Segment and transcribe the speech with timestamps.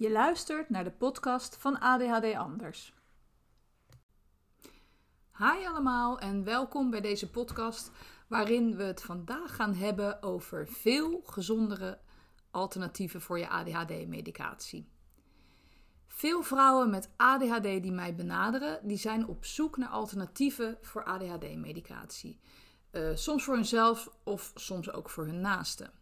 [0.00, 2.94] Je luistert naar de podcast van ADHD Anders.
[5.36, 7.90] Hi allemaal en welkom bij deze podcast
[8.28, 11.98] waarin we het vandaag gaan hebben over veel gezondere
[12.50, 14.88] alternatieven voor je ADHD-medicatie.
[16.06, 22.40] Veel vrouwen met ADHD die mij benaderen, die zijn op zoek naar alternatieven voor ADHD-medicatie.
[22.92, 25.99] Uh, soms voor hunzelf of soms ook voor hun naasten.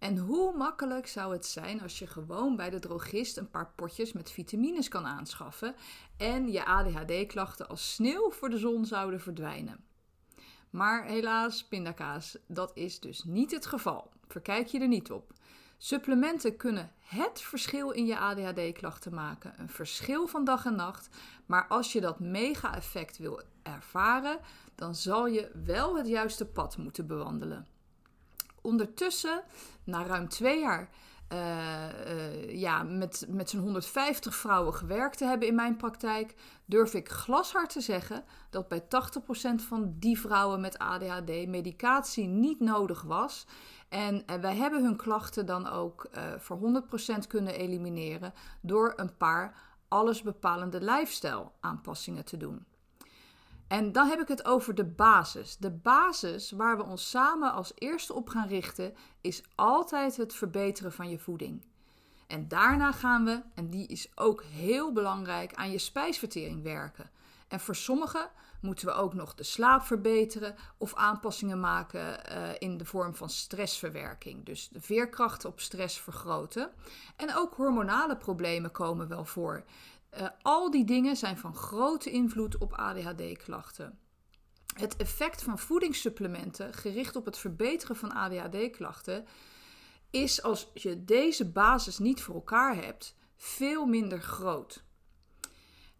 [0.00, 4.12] En hoe makkelijk zou het zijn als je gewoon bij de drogist een paar potjes
[4.12, 5.74] met vitamines kan aanschaffen
[6.16, 9.84] en je ADHD-klachten als sneeuw voor de zon zouden verdwijnen?
[10.70, 14.10] Maar helaas, pindakaas, dat is dus niet het geval.
[14.28, 15.32] Verkijk je er niet op.
[15.78, 19.54] Supplementen kunnen het verschil in je ADHD-klachten maken.
[19.56, 21.08] Een verschil van dag en nacht.
[21.46, 24.38] Maar als je dat mega-effect wil ervaren,
[24.74, 27.66] dan zal je wel het juiste pad moeten bewandelen.
[28.62, 29.42] Ondertussen,
[29.84, 30.88] na ruim twee jaar
[31.32, 31.38] uh,
[32.06, 37.08] uh, ja, met, met zo'n 150 vrouwen gewerkt te hebben in mijn praktijk, durf ik
[37.08, 38.86] glashard te zeggen dat bij 80%
[39.54, 43.46] van die vrouwen met ADHD medicatie niet nodig was.
[43.88, 46.82] En uh, wij hebben hun klachten dan ook voor
[47.14, 49.54] 100% kunnen elimineren door een paar
[49.88, 52.66] allesbepalende lifestyle aanpassingen te doen.
[53.70, 55.56] En dan heb ik het over de basis.
[55.56, 60.92] De basis waar we ons samen als eerste op gaan richten is altijd het verbeteren
[60.92, 61.64] van je voeding.
[62.26, 67.10] En daarna gaan we, en die is ook heel belangrijk, aan je spijsvertering werken.
[67.48, 72.76] En voor sommigen moeten we ook nog de slaap verbeteren of aanpassingen maken uh, in
[72.76, 74.44] de vorm van stressverwerking.
[74.44, 76.70] Dus de veerkracht op stress vergroten.
[77.16, 79.64] En ook hormonale problemen komen wel voor.
[80.18, 83.98] Uh, al die dingen zijn van grote invloed op ADHD-klachten.
[84.74, 89.26] Het effect van voedingssupplementen gericht op het verbeteren van ADHD-klachten
[90.10, 94.84] is als je deze basis niet voor elkaar hebt, veel minder groot.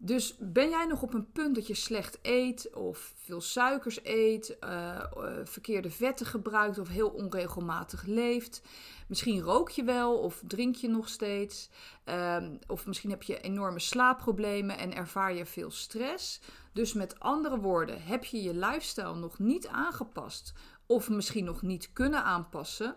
[0.03, 4.57] Dus ben jij nog op een punt dat je slecht eet of veel suikers eet,
[4.63, 8.61] uh, uh, verkeerde vetten gebruikt of heel onregelmatig leeft?
[9.07, 11.69] Misschien rook je wel of drink je nog steeds.
[12.05, 16.41] Um, of misschien heb je enorme slaapproblemen en ervaar je veel stress.
[16.73, 20.53] Dus met andere woorden, heb je je lifestyle nog niet aangepast
[20.85, 22.95] of misschien nog niet kunnen aanpassen?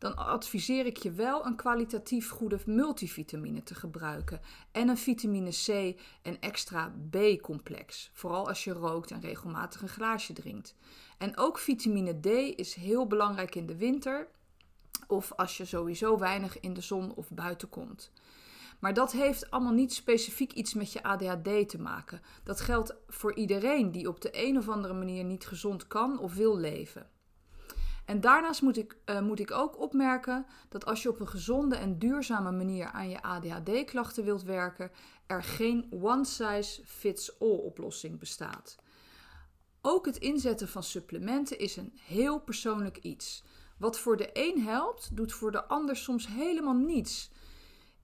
[0.00, 4.40] Dan adviseer ik je wel een kwalitatief goede multivitamine te gebruiken
[4.72, 10.32] en een vitamine C en extra B-complex, vooral als je rookt en regelmatig een glaasje
[10.32, 10.74] drinkt.
[11.18, 12.26] En ook vitamine D
[12.58, 14.28] is heel belangrijk in de winter
[15.06, 18.10] of als je sowieso weinig in de zon of buiten komt.
[18.78, 22.22] Maar dat heeft allemaal niet specifiek iets met je ADHD te maken.
[22.44, 26.34] Dat geldt voor iedereen die op de een of andere manier niet gezond kan of
[26.34, 27.10] wil leven.
[28.10, 31.76] En daarnaast moet ik, uh, moet ik ook opmerken dat als je op een gezonde
[31.76, 34.90] en duurzame manier aan je ADHD-klachten wilt werken,
[35.26, 38.76] er geen one-size-fits-all oplossing bestaat.
[39.82, 43.44] Ook het inzetten van supplementen is een heel persoonlijk iets.
[43.78, 47.30] Wat voor de een helpt, doet voor de ander soms helemaal niets.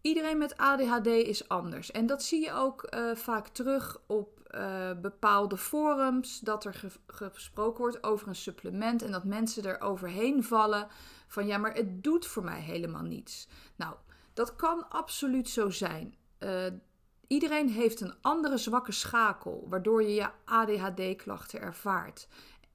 [0.00, 1.90] Iedereen met ADHD is anders.
[1.90, 6.40] En dat zie je ook uh, vaak terug op uh, bepaalde forums.
[6.40, 9.02] Dat er ge gesproken wordt over een supplement.
[9.02, 10.88] En dat mensen er overheen vallen.
[11.28, 13.48] Van ja, maar het doet voor mij helemaal niets.
[13.76, 13.94] Nou,
[14.34, 16.14] dat kan absoluut zo zijn.
[16.38, 16.66] Uh,
[17.26, 19.66] iedereen heeft een andere zwakke schakel.
[19.68, 22.28] Waardoor je je ADHD-klachten ervaart.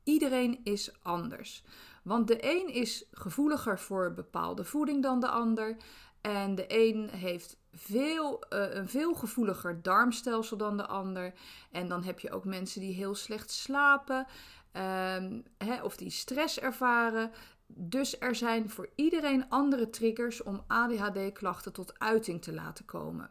[0.03, 1.63] Iedereen is anders.
[2.03, 5.77] Want de een is gevoeliger voor bepaalde voeding dan de ander.
[6.21, 11.33] En de een heeft veel, uh, een veel gevoeliger darmstelsel dan de ander.
[11.71, 14.27] En dan heb je ook mensen die heel slecht slapen
[14.73, 17.31] um, hè, of die stress ervaren.
[17.67, 23.29] Dus er zijn voor iedereen andere triggers om ADHD-klachten tot uiting te laten komen.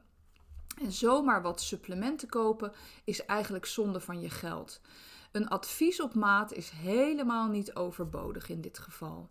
[0.82, 2.72] En zomaar wat supplementen kopen
[3.04, 4.80] is eigenlijk zonde van je geld.
[5.32, 9.28] Een advies op maat is helemaal niet overbodig in dit geval.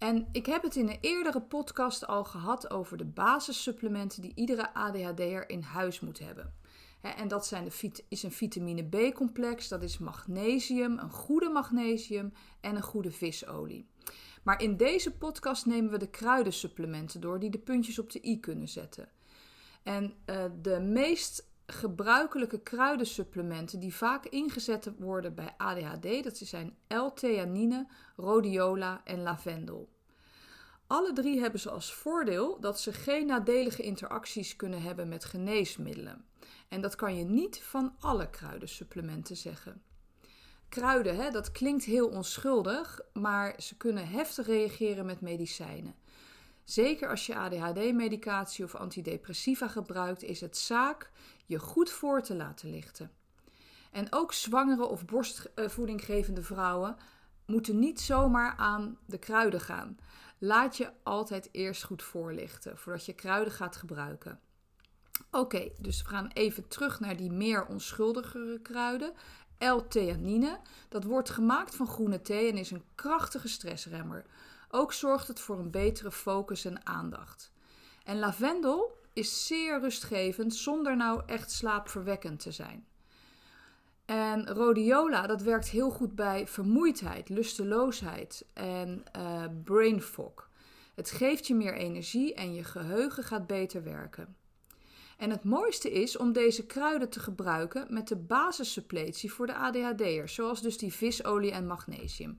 [0.00, 4.74] En ik heb het in een eerdere podcast al gehad over de basissupplementen die iedere
[4.74, 6.54] ADHD'er in huis moet hebben.
[7.00, 12.76] En dat zijn de, is een vitamine B-complex, dat is magnesium, een goede magnesium en
[12.76, 13.88] een goede visolie.
[14.42, 18.40] Maar in deze podcast nemen we de kruidensupplementen door die de puntjes op de i
[18.40, 19.08] kunnen zetten.
[19.82, 27.86] En uh, de meest gebruikelijke kruidensupplementen die vaak ingezet worden bij ADHD, dat zijn L-theanine,
[28.16, 29.88] rhodiola en lavendel.
[30.86, 36.24] Alle drie hebben ze als voordeel dat ze geen nadelige interacties kunnen hebben met geneesmiddelen.
[36.68, 39.82] En dat kan je niet van alle kruidensupplementen zeggen.
[40.68, 45.94] Kruiden, hè, dat klinkt heel onschuldig, maar ze kunnen heftig reageren met medicijnen.
[46.64, 51.10] Zeker als je ADHD-medicatie of antidepressiva gebruikt, is het zaak
[51.46, 53.10] je goed voor te laten lichten.
[53.90, 56.96] En ook zwangere of borstvoedinggevende vrouwen
[57.46, 59.98] moeten niet zomaar aan de kruiden gaan.
[60.38, 64.40] Laat je altijd eerst goed voorlichten voordat je kruiden gaat gebruiken.
[65.30, 69.12] Oké, dus we gaan even terug naar die meer onschuldigere kruiden.
[69.58, 74.24] L-theanine, dat wordt gemaakt van groene thee en is een krachtige stressremmer.
[74.70, 77.52] Ook zorgt het voor een betere focus en aandacht.
[78.04, 82.86] En lavendel is zeer rustgevend zonder nou echt slaapverwekkend te zijn.
[84.04, 90.50] En rhodiola, dat werkt heel goed bij vermoeidheid, lusteloosheid en uh, brain fog.
[90.94, 94.36] Het geeft je meer energie en je geheugen gaat beter werken.
[95.16, 100.34] En het mooiste is om deze kruiden te gebruiken met de basissuppletie voor de ADHD'ers,
[100.34, 102.38] zoals dus die visolie en magnesium.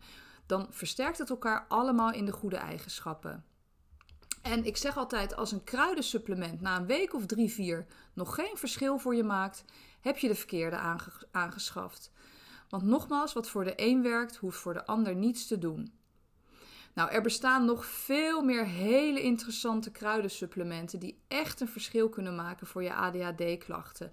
[0.52, 3.46] Dan versterkt het elkaar allemaal in de goede eigenschappen.
[4.42, 8.58] En ik zeg altijd, als een kruidensupplement na een week of drie, vier nog geen
[8.58, 9.66] verschil voor je maakt,
[10.02, 12.12] heb je de verkeerde aangeschaft.
[12.70, 15.94] Want nogmaals, wat voor de een werkt, hoeft voor de ander niets te doen.
[16.94, 22.68] Nou, er bestaan nog veel meer hele interessante kruidensupplementen die echt een verschil kunnen maken
[22.68, 24.12] voor je ADHD-klachten.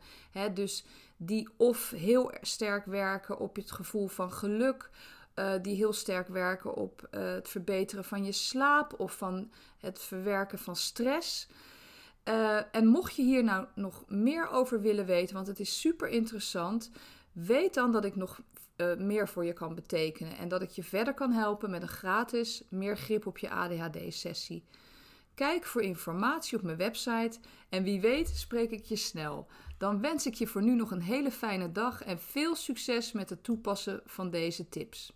[0.55, 0.85] dus
[1.17, 4.90] die of heel sterk werken op het gevoel van geluk,
[5.38, 10.00] uh, die heel sterk werken op uh, het verbeteren van je slaap of van het
[10.00, 11.49] verwerken van stress.
[12.25, 16.08] Uh, en mocht je hier nou nog meer over willen weten, want het is super
[16.08, 16.90] interessant,
[17.32, 18.40] weet dan dat ik nog
[18.99, 22.62] meer voor je kan betekenen en dat ik je verder kan helpen met een gratis
[22.69, 24.64] meer grip op je ADHD-sessie.
[25.35, 27.38] Kijk voor informatie op mijn website
[27.69, 29.46] en wie weet spreek ik je snel.
[29.79, 33.31] Dan wens ik je voor nu nog een hele fijne dag en veel succes met
[33.31, 35.12] het toepassen van deze tips.